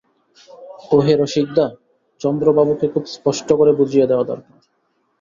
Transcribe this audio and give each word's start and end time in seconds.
ওহে 0.91 1.13
রসিকদা, 1.15 1.65
চন্দ্রবাবুকে 2.21 2.87
খুব 2.87 3.03
স্পষ্ট 3.07 3.47
করে 3.53 3.71
বুঝিয়ে 3.73 4.09
দেওয়া 4.09 4.25
দরকার। 4.25 4.57